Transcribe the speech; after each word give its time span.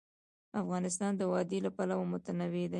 افغانستان 0.61 1.11
د 1.17 1.21
وادي 1.31 1.59
له 1.65 1.71
پلوه 1.77 2.05
متنوع 2.11 2.49
دی. 2.53 2.65